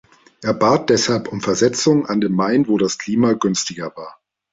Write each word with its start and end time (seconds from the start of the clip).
Er 0.41 0.55
bat 0.55 0.89
deshalb 0.89 1.27
um 1.27 1.41
Versetzung 1.41 2.07
an 2.07 2.21
den 2.21 2.31
Main, 2.31 2.67
wo 2.67 2.79
das 2.79 2.97
Klima 2.97 3.33
günstiger 3.33 3.95
war. 3.95 4.19